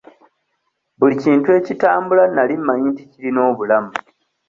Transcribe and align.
Buli 0.97 1.15
kintu 1.23 1.49
ekitambula 1.59 2.23
nali 2.29 2.55
mmanyi 2.57 2.87
nti 2.91 3.03
kirina 3.11 3.39
obulamu. 3.49 3.91